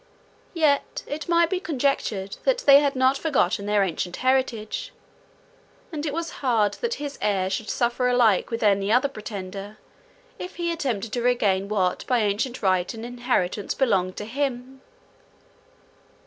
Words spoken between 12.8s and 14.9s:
and inheritance belonged to him.